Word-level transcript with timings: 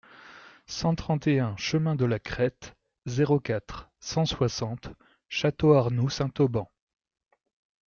cent 0.65 0.95
trente 0.95 1.27
et 1.27 1.39
un 1.39 1.55
chemin 1.57 1.93
de 1.93 2.05
la 2.05 2.17
Crête, 2.17 2.75
zéro 3.05 3.39
quatre, 3.39 3.91
cent 3.99 4.25
soixante, 4.25 4.89
Château-Arnoux-Saint-Auban 5.29 6.67